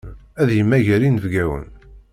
Ad 0.41 0.49
yemmager 0.55 1.01
inebgawen. 1.03 1.65